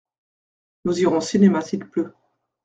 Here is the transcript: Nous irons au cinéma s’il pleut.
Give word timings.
Nous 0.83 0.99
irons 0.99 1.17
au 1.17 1.21
cinéma 1.21 1.61
s’il 1.61 1.85
pleut. 1.87 2.11